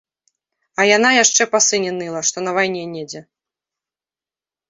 А 0.79 0.87
яна 0.97 1.09
яшчэ 1.23 1.43
па 1.51 1.59
сыне 1.65 1.91
ныла, 1.99 2.21
што 2.29 2.37
на 2.47 2.51
вайне 2.57 2.81
недзе. 2.95 3.21